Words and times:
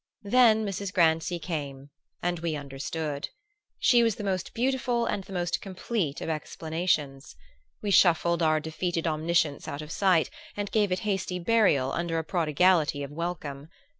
Then 0.23 0.65
Mrs. 0.65 0.91
Grancy 0.91 1.37
came 1.37 1.91
and 2.23 2.39
we 2.39 2.55
understood. 2.55 3.29
She 3.77 4.01
was 4.01 4.15
the 4.15 4.23
most 4.23 4.51
beautiful 4.55 5.05
and 5.05 5.23
the 5.23 5.31
most 5.31 5.61
complete 5.61 6.21
of 6.21 6.27
explanations. 6.27 7.35
We 7.83 7.91
shuffled 7.91 8.41
our 8.41 8.59
defeated 8.59 9.05
omniscience 9.05 9.67
out 9.67 9.83
of 9.83 9.91
sight 9.91 10.31
and 10.57 10.71
gave 10.71 10.91
it 10.91 11.01
hasty 11.01 11.37
burial 11.37 11.91
under 11.91 12.17
a 12.17 12.23
prodigality 12.23 13.03
of 13.03 13.11
welcome. 13.11 13.69